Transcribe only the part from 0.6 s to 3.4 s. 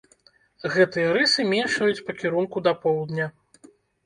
Гэтыя рысы меншаюць па кірунку да поўдня.